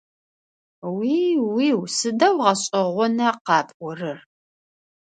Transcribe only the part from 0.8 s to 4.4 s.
Уи-уиу! Сыдэу гъэшӏэгъона къапӏорэр!